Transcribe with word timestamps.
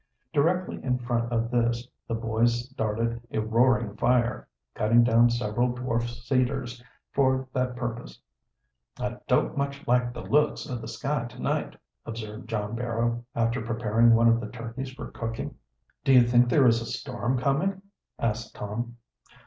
Directly 0.33 0.83
in 0.83 0.97
front 0.97 1.31
of 1.31 1.51
this 1.51 1.87
the 2.07 2.15
boys 2.15 2.71
started 2.71 3.21
a 3.29 3.39
roaring 3.39 3.95
fire, 3.97 4.47
cutting 4.73 5.03
down 5.03 5.29
several 5.29 5.73
dwarf 5.75 6.09
cedars 6.25 6.83
for 7.11 7.47
that 7.53 7.75
purpose. 7.75 8.19
"I 8.99 9.19
don't 9.27 9.55
much 9.55 9.85
like 9.87 10.11
the 10.11 10.23
looks 10.23 10.67
o' 10.67 10.75
the 10.75 10.87
sky 10.87 11.25
to 11.29 11.39
night," 11.39 11.75
observed 12.03 12.49
John 12.49 12.75
Barrow, 12.75 13.23
after 13.35 13.61
preparing 13.61 14.15
one 14.15 14.27
of 14.27 14.39
the 14.39 14.49
turkeys 14.49 14.91
for 14.91 15.11
cooking. 15.11 15.53
"Do 16.03 16.11
you 16.13 16.23
think 16.27 16.49
there 16.49 16.65
is 16.65 16.81
a 16.81 16.87
storm 16.87 17.37
coming?" 17.37 17.83
asked 18.17 18.55
Tom. 18.55 18.97